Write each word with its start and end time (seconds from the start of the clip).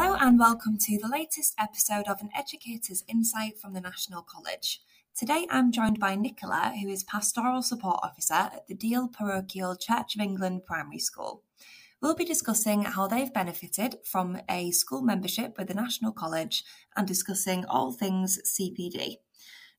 Hello 0.00 0.16
and 0.20 0.38
welcome 0.38 0.78
to 0.78 0.96
the 0.96 1.08
latest 1.08 1.56
episode 1.58 2.06
of 2.06 2.20
An 2.20 2.30
Educator's 2.32 3.02
Insight 3.08 3.58
from 3.58 3.72
the 3.72 3.80
National 3.80 4.22
College. 4.22 4.80
Today 5.12 5.44
I'm 5.50 5.72
joined 5.72 5.98
by 5.98 6.14
Nichola, 6.14 6.80
who 6.80 6.88
is 6.88 7.02
Pastoral 7.02 7.62
Support 7.62 7.98
Officer 8.04 8.34
at 8.34 8.68
the 8.68 8.76
Deal 8.76 9.08
Parochial 9.08 9.74
Church 9.74 10.14
of 10.14 10.20
England 10.20 10.64
Primary 10.64 11.00
School. 11.00 11.42
We'll 12.00 12.14
be 12.14 12.24
discussing 12.24 12.82
how 12.82 13.08
they've 13.08 13.34
benefited 13.34 13.96
from 14.04 14.38
a 14.48 14.70
school 14.70 15.02
membership 15.02 15.58
with 15.58 15.66
the 15.66 15.74
National 15.74 16.12
College 16.12 16.62
and 16.96 17.08
discussing 17.08 17.64
all 17.64 17.90
things 17.90 18.38
CPD. 18.56 19.16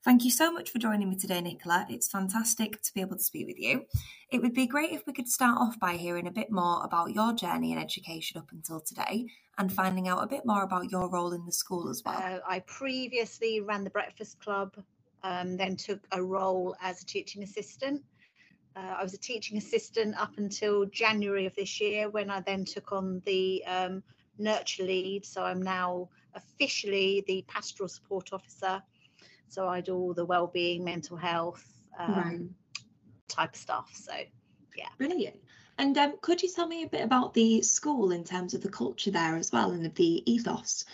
Thank 0.01 0.23
you 0.23 0.31
so 0.31 0.49
much 0.49 0.69
for 0.69 0.79
joining 0.79 1.09
me 1.09 1.17
today, 1.17 1.41
Nichola. 1.41 1.85
It's 1.89 2.07
fantastic 2.07 2.81
to 2.83 2.93
be 2.93 3.01
able 3.01 3.17
to 3.17 3.23
speak 3.23 3.47
with 3.47 3.59
you. 3.59 3.83
It 4.31 4.41
would 4.41 4.53
be 4.53 4.65
great 4.65 4.91
if 4.91 5.05
we 5.05 5.11
could 5.11 5.27
start 5.27 5.57
off 5.59 5.77
by 5.77 5.97
hearing 5.97 6.25
a 6.25 6.31
bit 6.31 6.49
more 6.49 6.85
about 6.85 7.13
your 7.13 7.33
journey 7.33 7.73
in 7.73 7.77
education 7.77 8.39
up 8.39 8.49
until 8.53 8.79
today 8.79 9.25
and 9.57 9.71
finding 9.71 10.07
out 10.07 10.23
a 10.23 10.27
bit 10.27 10.45
more 10.45 10.63
about 10.63 10.89
your 10.89 11.09
role 11.09 11.33
in 11.33 11.45
the 11.45 11.51
school 11.51 11.89
as 11.89 12.01
well. 12.05 12.15
Uh, 12.15 12.39
I 12.47 12.59
previously 12.59 13.59
ran 13.59 13.83
the 13.83 13.89
Breakfast 13.89 14.39
Club, 14.39 14.73
um, 15.23 15.57
then 15.57 15.75
took 15.75 15.99
a 16.13 16.23
role 16.23 16.77
as 16.81 17.01
a 17.01 17.05
teaching 17.05 17.43
assistant. 17.43 18.01
Uh, 18.77 18.95
I 18.99 19.03
was 19.03 19.13
a 19.13 19.17
teaching 19.17 19.57
assistant 19.57 20.15
up 20.17 20.37
until 20.37 20.85
January 20.85 21.45
of 21.45 21.53
this 21.55 21.81
year 21.81 22.09
when 22.09 22.29
I 22.29 22.39
then 22.39 22.63
took 22.63 22.93
on 22.93 23.21
the 23.25 23.65
um, 23.67 24.01
nurture 24.37 24.83
lead. 24.83 25.25
So 25.25 25.43
I'm 25.43 25.61
now 25.61 26.07
officially 26.35 27.25
the 27.27 27.43
pastoral 27.49 27.89
support 27.89 28.31
officer 28.31 28.81
so 29.49 29.67
I 29.67 29.81
do 29.81 29.95
all 29.95 30.13
the 30.13 30.25
well-being, 30.25 30.83
mental 30.83 31.17
health 31.17 31.65
um, 31.97 32.15
right. 32.15 32.39
type 33.27 33.53
of 33.53 33.59
stuff. 33.59 33.91
So 33.93 34.13
yeah, 34.77 34.89
brilliant. 34.97 35.39
And 35.77 35.97
um, 35.97 36.15
could 36.21 36.41
you 36.41 36.49
tell 36.49 36.67
me 36.67 36.83
a 36.83 36.87
bit 36.87 37.03
about 37.03 37.33
the 37.33 37.61
school 37.61 38.11
in 38.11 38.23
terms 38.23 38.53
of 38.53 38.61
the 38.61 38.69
culture 38.69 39.11
there 39.11 39.35
as 39.35 39.51
well 39.51 39.71
and 39.71 39.93
the 39.95 40.31
ethos? 40.31 40.85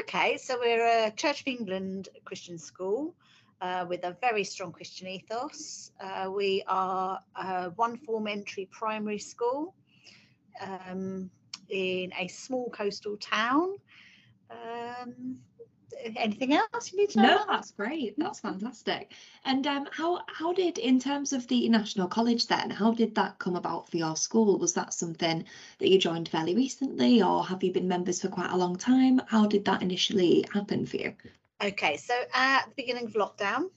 Okay, 0.00 0.36
so 0.36 0.58
we're 0.58 1.06
a 1.06 1.10
Church 1.10 1.42
of 1.42 1.46
England 1.48 2.08
Christian 2.24 2.58
school. 2.58 3.14
Uh, 3.62 3.84
with 3.86 4.02
a 4.04 4.16
very 4.22 4.42
strong 4.42 4.72
Christian 4.72 5.06
ethos. 5.06 5.92
Uh, 6.00 6.30
we 6.34 6.62
are 6.66 7.20
a 7.36 7.68
one 7.76 7.98
form 7.98 8.26
entry 8.26 8.66
primary 8.72 9.18
school 9.18 9.74
um, 10.62 11.30
in 11.68 12.10
a 12.18 12.26
small 12.28 12.70
coastal 12.70 13.18
town. 13.18 13.74
Um, 14.50 15.40
anything 16.16 16.54
else 16.54 16.92
you 16.92 16.98
need 16.98 17.10
to 17.10 17.22
know? 17.22 17.36
No, 17.36 17.44
that's 17.48 17.70
great. 17.72 18.14
That's 18.18 18.40
fantastic. 18.40 19.12
And 19.44 19.66
um, 19.66 19.88
how 19.92 20.20
how 20.26 20.52
did, 20.52 20.78
in 20.78 21.00
terms 21.00 21.32
of 21.32 21.46
the 21.48 21.68
National 21.68 22.08
College, 22.08 22.46
then 22.46 22.70
how 22.70 22.92
did 22.92 23.14
that 23.14 23.38
come 23.38 23.56
about 23.56 23.90
for 23.90 23.96
your 23.96 24.16
school? 24.16 24.58
Was 24.58 24.74
that 24.74 24.94
something 24.94 25.44
that 25.78 25.88
you 25.88 25.98
joined 25.98 26.28
fairly 26.28 26.54
recently, 26.54 27.22
or 27.22 27.44
have 27.44 27.62
you 27.62 27.72
been 27.72 27.88
members 27.88 28.20
for 28.20 28.28
quite 28.28 28.50
a 28.50 28.56
long 28.56 28.76
time? 28.76 29.20
How 29.26 29.46
did 29.46 29.64
that 29.66 29.82
initially 29.82 30.44
happen 30.52 30.86
for 30.86 30.96
you? 30.96 31.14
Okay, 31.62 31.96
so 31.98 32.14
at 32.32 32.66
the 32.70 32.74
beginning 32.74 33.04
of 33.06 33.12
lockdown, 33.12 33.70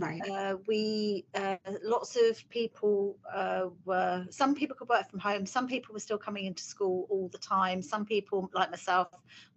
Right. 0.00 0.22
Uh, 0.30 0.56
we 0.66 1.26
uh, 1.34 1.56
lots 1.84 2.16
of 2.16 2.48
people 2.48 3.18
uh, 3.30 3.66
were 3.84 4.26
some 4.30 4.54
people 4.54 4.74
could 4.74 4.88
work 4.88 5.10
from 5.10 5.18
home. 5.18 5.44
Some 5.44 5.68
people 5.68 5.92
were 5.92 6.00
still 6.00 6.16
coming 6.16 6.46
into 6.46 6.62
school 6.62 7.06
all 7.10 7.28
the 7.28 7.38
time. 7.38 7.82
Some 7.82 8.06
people, 8.06 8.50
like 8.54 8.70
myself, 8.70 9.08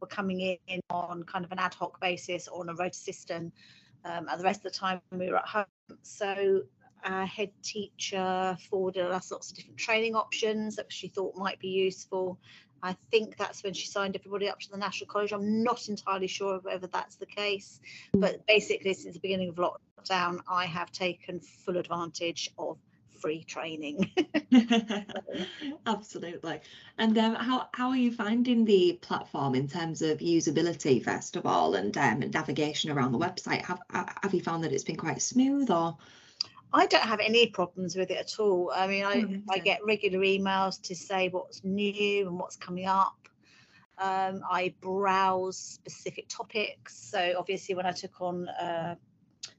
were 0.01 0.07
coming 0.07 0.41
in 0.67 0.81
on 0.89 1.23
kind 1.23 1.45
of 1.45 1.51
an 1.53 1.59
ad 1.59 1.73
hoc 1.73 2.01
basis 2.01 2.49
or 2.49 2.59
on 2.59 2.69
a 2.69 2.75
rota 2.75 2.97
system. 2.97 3.53
Um, 4.03 4.27
and 4.29 4.37
the 4.37 4.43
rest 4.43 4.65
of 4.65 4.73
the 4.73 4.77
time 4.77 4.99
we 5.11 5.29
were 5.29 5.37
at 5.37 5.47
home. 5.47 5.65
So 6.01 6.63
our 7.05 7.25
head 7.25 7.51
teacher 7.61 8.57
forwarded 8.69 9.05
us 9.05 9.31
lots 9.31 9.49
of 9.49 9.55
different 9.55 9.77
training 9.77 10.15
options 10.15 10.75
that 10.75 10.91
she 10.91 11.07
thought 11.07 11.37
might 11.37 11.59
be 11.59 11.69
useful. 11.69 12.37
I 12.83 12.97
think 13.11 13.37
that's 13.37 13.63
when 13.63 13.73
she 13.73 13.87
signed 13.87 14.15
everybody 14.15 14.49
up 14.49 14.59
to 14.59 14.69
the 14.69 14.77
National 14.77 15.07
College. 15.07 15.31
I'm 15.31 15.63
not 15.63 15.87
entirely 15.87 16.27
sure 16.27 16.59
whether 16.59 16.87
that's 16.87 17.15
the 17.15 17.25
case, 17.25 17.79
but 18.13 18.45
basically, 18.45 18.93
since 18.93 19.13
the 19.15 19.21
beginning 19.21 19.49
of 19.49 19.55
lockdown, 19.55 20.41
I 20.49 20.65
have 20.65 20.91
taken 20.91 21.39
full 21.39 21.77
advantage 21.77 22.51
of 22.57 22.77
free 23.21 23.45
training. 23.45 24.11
Absolutely. 25.85 26.59
And 26.97 27.17
um, 27.17 27.35
how 27.35 27.69
how 27.73 27.89
are 27.89 27.95
you 27.95 28.11
finding 28.11 28.65
the 28.65 28.99
platform 29.01 29.55
in 29.55 29.69
terms 29.69 30.01
of 30.01 30.17
usability, 30.17 31.01
first 31.01 31.37
of 31.37 31.45
all, 31.45 31.75
and 31.75 31.97
um, 31.97 32.19
navigation 32.19 32.91
around 32.91 33.13
the 33.13 33.17
website? 33.17 33.61
Have 33.61 33.79
have 33.89 34.33
you 34.33 34.41
found 34.41 34.65
that 34.65 34.73
it's 34.73 34.83
been 34.83 34.97
quite 34.97 35.21
smooth, 35.21 35.71
or? 35.71 35.97
I 36.73 36.87
don't 36.87 37.03
have 37.03 37.19
any 37.19 37.47
problems 37.47 37.95
with 37.95 38.09
it 38.09 38.17
at 38.17 38.39
all. 38.39 38.71
I 38.75 38.87
mean, 38.87 39.05
I, 39.05 39.25
oh, 39.27 39.53
I 39.53 39.59
get 39.59 39.85
regular 39.85 40.19
emails 40.19 40.81
to 40.83 40.95
say 40.95 41.29
what's 41.29 41.63
new 41.63 42.27
and 42.27 42.39
what's 42.39 42.55
coming 42.55 42.87
up. 42.87 43.15
Um, 43.99 44.41
I 44.49 44.73
browse 44.81 45.57
specific 45.57 46.27
topics. 46.27 46.97
So 46.97 47.35
obviously, 47.37 47.75
when 47.75 47.85
I 47.85 47.91
took 47.91 48.19
on 48.21 48.49
uh, 48.49 48.95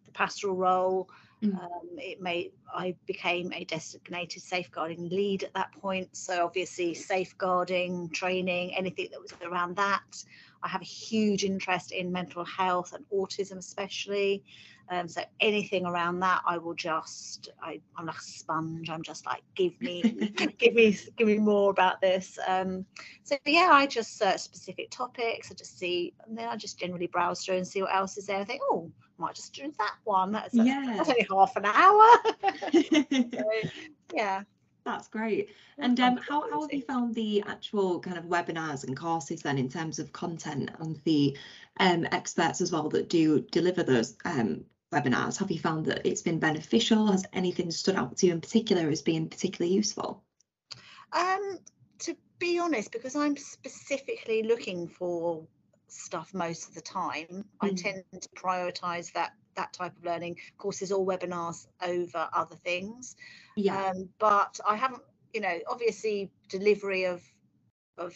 the 0.05 0.11
pastoral 0.13 0.57
role, 0.57 1.09
mm. 1.41 1.57
um, 1.57 1.89
it 1.99 2.21
made 2.21 2.51
I 2.75 2.97
became 3.07 3.53
a 3.53 3.65
designated 3.65 4.43
safeguarding 4.43 5.09
lead 5.09 5.45
at 5.45 5.55
that 5.55 5.71
point. 5.81 6.17
So 6.17 6.45
obviously, 6.45 6.95
safeguarding 6.95 8.11
training, 8.11 8.75
anything 8.75 9.09
that 9.13 9.23
was 9.23 9.33
around 9.41 9.77
that. 9.77 10.25
I 10.65 10.69
have 10.69 10.81
a 10.81 10.85
huge 10.85 11.45
interest 11.45 11.93
in 11.93 12.11
mental 12.11 12.45
health 12.45 12.93
and 12.93 13.05
autism, 13.13 13.59
especially. 13.59 14.43
Um, 14.91 15.09
so 15.09 15.23
anything 15.41 15.87
around 15.87 16.21
that, 16.21 16.43
I 16.47 16.59
will 16.59 16.75
just, 16.75 17.51
I, 17.63 17.81
am 17.99 18.07
like 18.07 18.19
a 18.19 18.23
sponge. 18.23 18.91
I'm 18.91 19.03
just 19.03 19.25
like, 19.27 19.43
give 19.55 19.81
me, 19.81 20.03
give 20.59 20.75
me, 20.75 20.99
give 21.17 21.27
me 21.27 21.39
more 21.39 21.71
about 21.71 22.01
this. 22.01 22.39
Um, 22.47 22.85
so 23.23 23.37
yeah, 23.47 23.71
I 23.73 23.87
just 23.87 24.19
search 24.19 24.41
specific 24.41 24.91
topics. 24.91 25.51
I 25.51 25.55
just 25.55 25.79
see, 25.79 26.13
and 26.27 26.37
then 26.37 26.49
I 26.49 26.57
just 26.57 26.79
generally 26.79 27.07
browse 27.07 27.45
through 27.45 27.57
and 27.57 27.67
see 27.67 27.83
what 27.83 27.95
else 27.95 28.17
is 28.19 28.27
there. 28.27 28.39
I 28.39 28.45
think, 28.45 28.61
oh, 28.71 28.91
I 29.03 29.23
might 29.23 29.35
just 29.35 29.55
do 29.55 29.73
that 29.79 29.95
one. 30.05 30.33
That's, 30.33 30.55
yeah. 30.55 30.95
that's 30.97 31.09
only 31.09 31.27
half 31.31 31.57
an 31.57 31.65
hour. 31.65 32.07
so, 33.33 33.71
yeah. 34.13 34.43
That's 34.85 35.09
great. 35.09 35.51
And 35.79 35.99
um, 35.99 36.19
how, 36.19 36.49
how 36.51 36.61
have 36.61 36.73
you 36.73 36.83
found 36.83 37.15
the 37.15 37.43
actual 37.47 38.01
kind 38.01 38.19
of 38.19 38.25
webinars 38.25 38.85
and 38.85 38.97
courses 38.97 39.41
then 39.41 39.57
in 39.57 39.69
terms 39.69 39.99
of 39.99 40.13
content 40.13 40.71
and 40.79 41.01
the 41.05 41.37
um, 41.81 42.07
experts 42.13 42.61
as 42.61 42.71
well 42.71 42.91
that 42.91 43.09
do 43.09 43.41
deliver 43.51 43.83
those 43.83 44.15
um, 44.27 44.65
webinars? 44.95 45.39
Have 45.39 45.51
you 45.51 45.59
found 45.59 45.87
that 45.87 46.07
it's 46.07 46.23
been 46.23 46.39
beneficial? 46.39 47.07
Has 47.09 47.27
anything 47.33 47.71
stood 47.71 47.97
out 47.97 48.17
to 48.19 48.27
you 48.27 48.33
in 48.33 48.41
particular 48.41 48.89
as 48.89 49.03
being 49.03 49.29
particularly 49.29 49.75
useful? 49.75 50.23
Um, 51.13 51.59
to 52.01 52.17
be 52.39 52.59
honest, 52.59 52.93
because 52.93 53.17
I'm 53.17 53.37
specifically 53.37 54.43
looking 54.43 54.89
for 54.89 55.47
stuff 55.89 56.35
most 56.35 56.69
of 56.69 56.75
the 56.75 56.81
time, 56.81 57.27
mm. 57.31 57.45
I 57.61 57.71
tend 57.71 58.05
to 58.21 58.29
prioritize 58.31 59.13
that 59.13 59.33
that 59.55 59.73
type 59.73 59.97
of 59.97 60.05
learning 60.05 60.37
courses 60.59 60.91
or 60.91 61.07
webinars 61.07 61.67
over 61.81 62.29
other 62.33 62.57
things. 62.57 63.15
Yeah. 63.57 63.91
Um, 63.91 64.09
but 64.19 64.59
I 64.69 64.75
haven't, 64.75 65.03
you 65.33 65.41
know, 65.41 65.59
obviously 65.69 66.31
delivery 66.49 67.05
of 67.05 67.23
of 67.97 68.15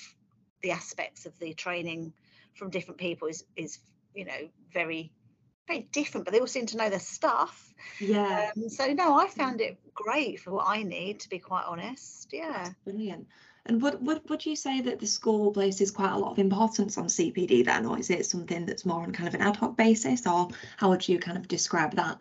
the 0.62 0.72
aspects 0.72 1.26
of 1.26 1.38
the 1.38 1.54
training 1.54 2.12
from 2.54 2.70
different 2.70 2.98
people 2.98 3.28
is 3.28 3.44
is 3.54 3.78
you 4.14 4.24
know 4.24 4.48
very 4.72 5.12
very 5.68 5.88
different, 5.92 6.24
but 6.24 6.32
they 6.32 6.40
all 6.40 6.46
seem 6.46 6.66
to 6.66 6.76
know 6.76 6.90
their 6.90 6.98
stuff. 6.98 7.72
Yeah. 8.00 8.50
Um, 8.56 8.68
so 8.68 8.86
no, 8.92 9.18
I 9.18 9.28
found 9.28 9.60
it 9.60 9.78
great 9.94 10.40
for 10.40 10.50
what 10.50 10.66
I 10.66 10.82
need, 10.82 11.20
to 11.20 11.28
be 11.28 11.38
quite 11.38 11.64
honest. 11.64 12.30
Yeah. 12.32 12.64
That's 12.64 12.74
brilliant. 12.84 13.28
And 13.66 13.82
would, 13.82 14.04
would 14.04 14.28
would 14.30 14.46
you 14.46 14.56
say 14.56 14.80
that 14.80 14.98
the 14.98 15.06
school 15.06 15.52
places 15.52 15.90
quite 15.90 16.12
a 16.12 16.18
lot 16.18 16.32
of 16.32 16.38
importance 16.38 16.96
on 16.96 17.06
CPD 17.06 17.64
then, 17.64 17.84
or 17.86 17.98
is 17.98 18.08
it 18.10 18.24
something 18.24 18.64
that's 18.64 18.86
more 18.86 19.02
on 19.02 19.12
kind 19.12 19.28
of 19.28 19.34
an 19.34 19.42
ad 19.42 19.56
hoc 19.56 19.76
basis, 19.76 20.26
or 20.26 20.48
how 20.78 20.88
would 20.88 21.06
you 21.06 21.18
kind 21.18 21.36
of 21.36 21.46
describe 21.46 21.94
that? 21.96 22.18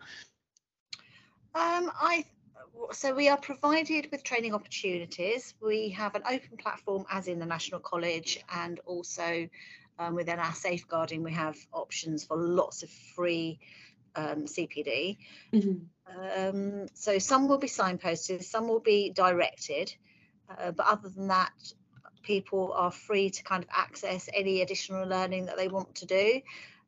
Um, 1.54 1.90
I 2.00 2.26
so 2.92 3.14
we 3.14 3.28
are 3.28 3.36
provided 3.36 4.08
with 4.12 4.22
training 4.22 4.54
opportunities. 4.54 5.54
We 5.60 5.88
have 5.90 6.14
an 6.14 6.22
open 6.30 6.56
platform, 6.58 7.06
as 7.10 7.28
in 7.28 7.38
the 7.38 7.46
National 7.46 7.80
College, 7.80 8.44
and 8.54 8.78
also 8.86 9.48
um, 9.98 10.14
within 10.14 10.38
our 10.38 10.54
safeguarding, 10.54 11.22
we 11.22 11.32
have 11.32 11.56
options 11.72 12.24
for 12.24 12.36
lots 12.36 12.82
of 12.82 12.90
free 12.90 13.58
um, 14.16 14.44
CPD. 14.44 15.18
Mm-hmm. 15.52 16.38
Um, 16.38 16.86
so 16.94 17.18
some 17.18 17.48
will 17.48 17.58
be 17.58 17.66
signposted, 17.66 18.42
some 18.42 18.68
will 18.68 18.80
be 18.80 19.10
directed, 19.10 19.94
uh, 20.48 20.70
but 20.72 20.86
other 20.86 21.08
than 21.08 21.28
that, 21.28 21.52
people 22.22 22.72
are 22.74 22.90
free 22.90 23.30
to 23.30 23.42
kind 23.42 23.62
of 23.62 23.70
access 23.72 24.28
any 24.34 24.60
additional 24.60 25.06
learning 25.06 25.46
that 25.46 25.56
they 25.56 25.68
want 25.68 25.94
to 25.96 26.06
do. 26.06 26.40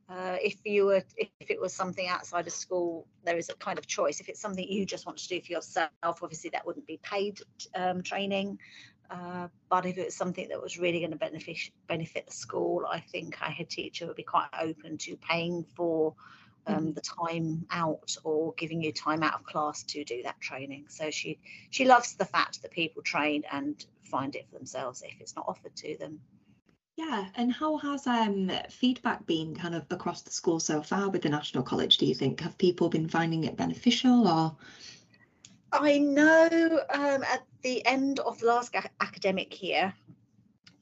Uh, 0.08 0.36
if 0.42 0.56
you 0.64 0.86
were, 0.86 1.02
if 1.16 1.28
it 1.38 1.60
was 1.60 1.72
something 1.72 2.08
outside 2.08 2.46
of 2.46 2.52
school, 2.52 3.06
there 3.24 3.38
is 3.38 3.48
a 3.48 3.54
kind 3.54 3.78
of 3.78 3.86
choice. 3.86 4.20
If 4.20 4.28
it's 4.28 4.40
something 4.40 4.66
you 4.66 4.84
just 4.84 5.06
want 5.06 5.18
to 5.18 5.28
do 5.28 5.40
for 5.40 5.52
yourself, 5.52 5.90
obviously 6.02 6.50
that 6.50 6.66
wouldn't 6.66 6.86
be 6.86 6.98
paid 7.02 7.40
um, 7.76 8.02
training. 8.02 8.58
Uh, 9.10 9.48
but 9.68 9.86
if 9.86 9.98
it 9.98 10.06
was 10.06 10.16
something 10.16 10.48
that 10.48 10.62
was 10.62 10.78
really 10.78 11.00
going 11.00 11.10
to 11.10 11.16
benefit 11.16 11.56
benefit 11.88 12.26
the 12.26 12.32
school, 12.32 12.86
I 12.88 13.00
think 13.00 13.42
our 13.42 13.50
head 13.50 13.68
teacher 13.68 14.06
would 14.06 14.16
be 14.16 14.22
quite 14.22 14.48
open 14.60 14.98
to 14.98 15.16
paying 15.16 15.64
for 15.74 16.14
um, 16.66 16.76
mm-hmm. 16.76 16.92
the 16.92 17.00
time 17.00 17.66
out 17.72 18.16
or 18.22 18.54
giving 18.56 18.80
you 18.80 18.92
time 18.92 19.24
out 19.24 19.34
of 19.34 19.44
class 19.44 19.82
to 19.84 20.04
do 20.04 20.22
that 20.22 20.40
training. 20.40 20.86
So 20.88 21.10
she 21.10 21.40
she 21.70 21.84
loves 21.84 22.14
the 22.14 22.24
fact 22.24 22.62
that 22.62 22.70
people 22.70 23.02
train 23.02 23.42
and 23.50 23.84
find 24.02 24.36
it 24.36 24.46
for 24.48 24.58
themselves 24.58 25.02
if 25.02 25.20
it's 25.20 25.34
not 25.34 25.46
offered 25.48 25.74
to 25.76 25.96
them. 25.98 26.20
Yeah, 26.96 27.28
and 27.34 27.52
how 27.52 27.78
has 27.78 28.06
um, 28.06 28.52
feedback 28.68 29.26
been 29.26 29.56
kind 29.56 29.74
of 29.74 29.86
across 29.90 30.22
the 30.22 30.30
school 30.30 30.60
so 30.60 30.82
far 30.82 31.08
with 31.08 31.22
the 31.22 31.30
National 31.30 31.64
College, 31.64 31.96
do 31.96 32.04
you 32.04 32.14
think? 32.14 32.40
Have 32.40 32.58
people 32.58 32.90
been 32.90 33.08
finding 33.08 33.44
it 33.44 33.56
beneficial 33.56 34.28
or? 34.28 34.56
I 35.72 35.98
know 35.98 36.80
um, 36.92 37.22
at 37.22 37.42
the 37.62 37.84
end 37.86 38.20
of 38.20 38.38
the 38.40 38.46
last 38.46 38.74
academic 39.00 39.62
year, 39.62 39.94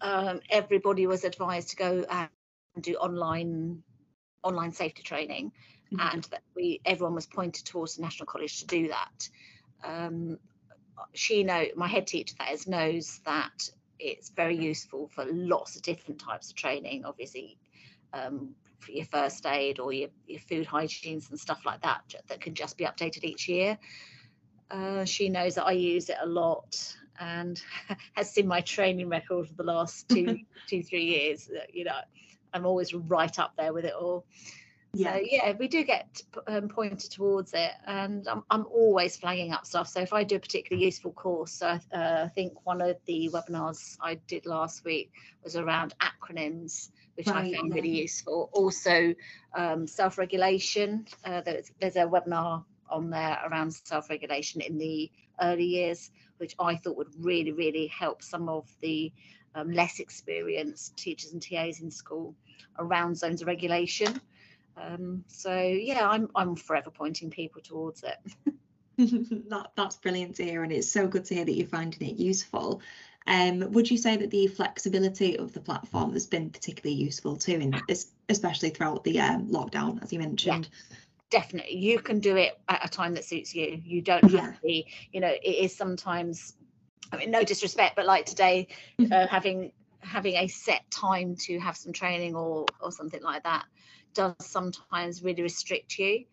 um, 0.00 0.40
everybody 0.50 1.06
was 1.06 1.25
advised 1.25 1.70
to 1.70 1.76
go 1.76 2.05
and 2.08 2.29
do 2.81 2.94
online 2.94 3.82
online 4.43 4.73
safety 4.73 5.02
training, 5.02 5.52
mm-hmm. 5.93 6.14
and 6.14 6.25
that 6.25 6.43
we 6.55 6.81
everyone 6.85 7.14
was 7.14 7.26
pointed 7.26 7.67
towards 7.67 7.96
the 7.96 8.02
National 8.02 8.26
College 8.26 8.61
to 8.61 8.67
do 8.67 8.88
that. 8.88 9.29
Um, 9.85 10.38
she 11.12 11.43
know 11.44 11.67
my 11.76 11.88
head 11.88 12.06
teacher 12.06 12.35
that 12.38 12.52
is 12.52 12.67
knows 12.67 13.20
that 13.25 13.70
it's 13.99 14.31
very 14.31 14.56
useful 14.56 15.08
for 15.08 15.25
lots 15.26 15.76
of 15.76 15.82
different 15.82 16.20
types 16.20 16.50
of 16.50 16.56
training. 16.56 17.05
Obviously, 17.05 17.58
um, 18.12 18.55
for 18.79 18.93
your 18.93 19.05
first 19.06 19.44
aid 19.44 19.81
or 19.81 19.93
your, 19.93 20.08
your 20.26 20.40
food 20.40 20.67
hygienes 20.67 21.31
and 21.31 21.38
stuff 21.38 21.62
like 21.67 21.82
that 21.82 22.14
that 22.29 22.40
can 22.40 22.55
just 22.55 22.79
be 22.79 22.85
updated 22.85 23.25
each 23.25 23.49
year. 23.49 23.79
Uh, 24.70 25.04
she 25.04 25.28
knows 25.28 25.54
that 25.54 25.66
I 25.66 25.72
use 25.72 26.08
it 26.10 26.16
a 26.20 26.26
lot 26.26 26.96
and 27.18 27.60
has 28.14 28.30
seen 28.30 28.46
my 28.46 28.60
training 28.60 29.08
record 29.08 29.48
for 29.48 29.54
the 29.54 29.62
last 29.62 30.08
two, 30.08 30.40
two, 30.68 30.82
three 30.82 31.04
years. 31.04 31.50
You 31.72 31.84
know, 31.84 31.96
I'm 32.52 32.66
always 32.66 32.94
right 32.94 33.38
up 33.38 33.54
there 33.56 33.72
with 33.72 33.84
it 33.84 33.94
all. 33.94 34.26
Yeah. 34.94 35.14
So 35.14 35.20
yeah, 35.22 35.52
we 35.58 35.68
do 35.68 35.84
get 35.84 36.22
um, 36.46 36.68
pointed 36.68 37.10
towards 37.10 37.52
it, 37.52 37.72
and 37.86 38.26
I'm 38.26 38.42
I'm 38.48 38.64
always 38.66 39.18
flagging 39.18 39.52
up 39.52 39.66
stuff. 39.66 39.86
So 39.88 40.00
if 40.00 40.14
I 40.14 40.24
do 40.24 40.36
a 40.36 40.40
particularly 40.40 40.86
useful 40.86 41.12
course, 41.12 41.52
so 41.52 41.66
I, 41.66 41.80
uh, 41.96 42.24
I 42.24 42.28
think 42.28 42.64
one 42.64 42.80
of 42.80 42.96
the 43.04 43.28
webinars 43.32 43.98
I 44.00 44.14
did 44.26 44.46
last 44.46 44.84
week 44.86 45.12
was 45.44 45.56
around 45.56 45.94
acronyms, 46.00 46.88
which 47.16 47.26
right, 47.26 47.52
I 47.52 47.54
found 47.54 47.68
yeah. 47.68 47.74
really 47.74 48.00
useful. 48.00 48.48
Also, 48.52 49.14
um, 49.54 49.86
self-regulation. 49.86 51.06
Uh, 51.22 51.42
there's, 51.42 51.70
there's 51.80 51.96
a 51.96 52.06
webinar 52.06 52.64
on 52.90 53.11
there 53.11 53.38
around 53.50 53.73
self-regulation 53.73 54.61
in 54.61 54.79
the 54.79 55.11
early 55.40 55.64
years, 55.64 56.11
which 56.38 56.55
I 56.58 56.76
thought 56.76 56.96
would 56.96 57.12
really, 57.19 57.52
really 57.52 57.87
help 57.87 58.23
some 58.23 58.49
of 58.49 58.69
the 58.81 59.12
um, 59.55 59.73
less 59.73 59.99
experienced 59.99 60.96
teachers 60.96 61.32
and 61.32 61.43
TAs 61.43 61.81
in 61.81 61.90
school 61.90 62.35
around 62.79 63.17
zones 63.17 63.43
of 63.43 63.49
regulation. 63.49 64.20
Um, 64.76 65.25
so 65.26 65.61
yeah, 65.61 66.08
I'm 66.08 66.29
I'm 66.37 66.55
forever 66.55 66.90
pointing 66.90 67.31
people 67.31 67.61
towards 67.62 68.05
it. 68.05 68.19
that 68.99 69.70
that's 69.76 69.96
brilliant 69.96 70.37
to 70.37 70.44
hear, 70.44 70.62
and 70.64 70.73
it's 70.73 70.90
so 70.90 71.06
good 71.06 71.25
to 71.26 71.35
hear 71.35 71.44
that 71.44 71.52
you're 71.52 71.67
finding 71.67 72.08
it 72.08 72.17
useful. 72.17 72.82
Um, 73.26 73.73
would 73.73 73.90
you 73.90 73.99
say 73.99 74.17
that 74.17 74.31
the 74.31 74.46
flexibility 74.46 75.38
of 75.38 75.52
the 75.52 75.61
platform 75.61 76.14
has 76.14 76.26
been 76.26 76.50
particularly 76.50 77.00
useful 77.00 77.37
too, 77.37 77.52
in 77.52 77.81
especially 78.29 78.70
throughout 78.70 79.05
the 79.05 79.20
um, 79.20 79.49
lockdown, 79.49 80.02
as 80.02 80.12
you 80.12 80.19
mentioned? 80.19 80.69
Yeah 80.70 80.96
definitely 81.30 81.76
you 81.76 81.98
can 81.98 82.20
do 82.20 82.36
it 82.36 82.58
at 82.69 82.84
a 82.84 82.88
time 82.88 83.14
that 83.14 83.25
suits 83.25 83.54
you 83.54 83.80
you 83.84 84.00
don't 84.00 84.22
have 84.30 84.54
to 84.54 84.60
be 84.62 84.86
you 85.12 85.20
know 85.20 85.28
it 85.28 85.42
is 85.42 85.76
sometimes 85.76 86.54
i 87.12 87.16
mean 87.16 87.30
no 87.30 87.42
disrespect 87.42 87.96
but 87.96 88.06
like 88.06 88.25
today 88.25 88.66
mm-hmm. 88.98 89.12
uh, 89.12 89.26
having 89.26 89.70
having 90.00 90.34
a 90.36 90.48
set 90.48 90.88
time 90.90 91.34
to 91.36 91.58
have 91.58 91.76
some 91.76 91.92
training 91.92 92.34
or 92.34 92.64
or 92.80 92.90
something 92.90 93.22
like 93.22 93.42
that 93.42 93.64
does 94.14 94.34
sometimes 94.40 95.22
really 95.22 95.42
restrict 95.42 95.98
you 95.98 96.25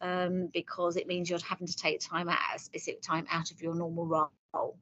um, 0.00 0.48
because 0.52 0.96
it 0.96 1.06
means 1.06 1.28
you're 1.28 1.38
having 1.40 1.66
to 1.66 1.76
take 1.76 2.00
time 2.00 2.28
at 2.28 2.38
a 2.54 2.58
specific 2.58 3.02
time 3.02 3.26
out 3.30 3.50
of 3.50 3.60
your 3.60 3.74
normal 3.74 4.06
role. 4.06 4.76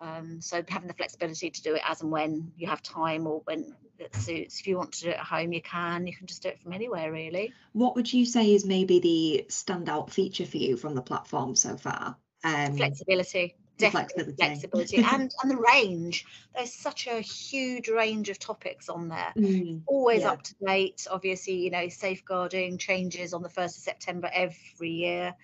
Um, 0.00 0.40
so 0.40 0.62
having 0.68 0.88
the 0.88 0.94
flexibility 0.94 1.50
to 1.50 1.62
do 1.62 1.74
it 1.74 1.82
as 1.86 2.02
and 2.02 2.10
when 2.10 2.52
you 2.56 2.66
have 2.68 2.82
time 2.82 3.26
or 3.26 3.40
when 3.44 3.74
it 3.98 4.14
suits. 4.14 4.60
If 4.60 4.66
you 4.66 4.76
want 4.76 4.92
to 4.92 5.04
do 5.04 5.08
it 5.10 5.16
at 5.16 5.24
home, 5.24 5.52
you 5.52 5.62
can. 5.62 6.06
You 6.06 6.14
can 6.14 6.26
just 6.26 6.42
do 6.42 6.50
it 6.50 6.60
from 6.60 6.72
anywhere, 6.72 7.10
really. 7.10 7.52
What 7.72 7.96
would 7.96 8.12
you 8.12 8.26
say 8.26 8.54
is 8.54 8.64
maybe 8.64 9.00
the 9.00 9.46
standout 9.48 10.10
feature 10.10 10.44
for 10.44 10.58
you 10.58 10.76
from 10.76 10.94
the 10.94 11.02
platform 11.02 11.56
so 11.56 11.76
far? 11.76 12.16
Um, 12.44 12.76
flexibility 12.76 13.56
definitely 13.78 14.34
flexibility, 14.38 14.96
and 15.04 15.34
and 15.42 15.50
the 15.50 15.56
range 15.56 16.24
there's 16.54 16.72
such 16.72 17.06
a 17.06 17.20
huge 17.20 17.88
range 17.88 18.28
of 18.28 18.38
topics 18.38 18.88
on 18.88 19.08
there 19.08 19.32
mm, 19.36 19.80
always 19.86 20.22
yeah. 20.22 20.30
up 20.30 20.42
to 20.42 20.54
date 20.64 21.06
obviously 21.10 21.54
you 21.54 21.70
know 21.70 21.88
safeguarding 21.88 22.78
changes 22.78 23.34
on 23.34 23.42
the 23.42 23.48
1st 23.48 23.64
of 23.64 23.82
september 23.82 24.30
every 24.32 24.90
year 24.90 25.34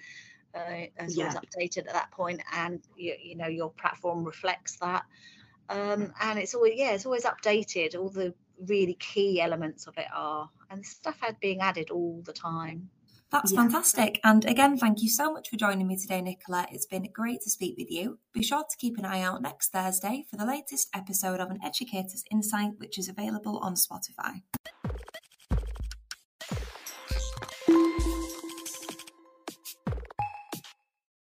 uh, 0.55 0.87
as 0.97 1.17
yeah. 1.17 1.33
updated 1.35 1.87
at 1.87 1.93
that 1.93 2.11
point 2.11 2.41
and 2.55 2.81
you, 2.97 3.15
you 3.23 3.37
know 3.37 3.47
your 3.47 3.71
platform 3.71 4.25
reflects 4.25 4.77
that 4.77 5.05
um, 5.69 6.13
and 6.21 6.39
it's 6.39 6.55
always 6.55 6.75
yeah 6.77 6.93
it's 6.93 7.07
always 7.07 7.25
updated 7.25 7.99
all 7.99 8.11
the 8.11 8.35
really 8.69 8.95
key 8.95 9.41
elements 9.41 9.87
of 9.87 9.97
it 9.99 10.07
are 10.15 10.49
and 10.71 10.85
stuff 10.85 11.17
had 11.21 11.39
being 11.41 11.61
added 11.61 11.91
all 11.91 12.23
the 12.25 12.33
time 12.33 12.89
that's 13.33 13.51
yeah. 13.51 13.63
fantastic. 13.63 14.21
And 14.25 14.45
again, 14.45 14.77
thank 14.77 15.03
you 15.03 15.09
so 15.09 15.33
much 15.33 15.49
for 15.49 15.57
joining 15.57 15.89
me 15.89 15.97
today, 15.97 16.21
Nichola. 16.21 16.67
It's 16.71 16.85
been 16.85 17.09
great 17.15 17.41
to 17.41 17.51
speak 17.51 17.77
with 17.79 17.91
you. 17.91 18.19
Be 18.35 18.43
sure 18.43 18.63
to 18.63 18.77
keep 18.77 18.99
an 18.99 19.07
eye 19.07 19.23
out 19.23 19.41
next 19.41 19.73
Thursday 19.73 20.27
for 20.31 20.37
the 20.37 20.45
latest 20.45 20.91
episode 20.95 21.41
of 21.41 21.51
An 21.51 21.59
Educator's 21.65 22.25
Insight, 22.31 22.73
which 22.77 22.99
is 22.99 23.09
available 23.09 23.59
on 23.61 23.75
Spotify. 23.75 24.43